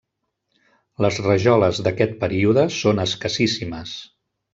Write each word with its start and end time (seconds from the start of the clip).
Les 1.05 1.19
rajoles 1.25 1.81
d'aquest 1.87 2.15
període 2.23 2.63
són 2.79 3.03
escassíssimes. 3.05 3.93